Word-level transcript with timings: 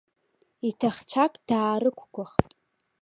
Иҭахцәак 0.69 1.33
даарықәгәыӷт. 1.47 2.51